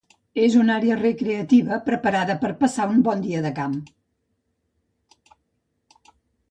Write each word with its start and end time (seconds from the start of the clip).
És 0.43 0.53
una 0.59 0.77
àrea 0.79 0.95
recreativa 1.01 1.77
preparada 1.91 2.37
per 2.45 2.51
a 2.55 2.57
passar 2.63 2.89
un 2.95 3.05
bon 3.09 3.23
dia 3.27 3.45
de 3.45 3.53
camp. 3.61 3.77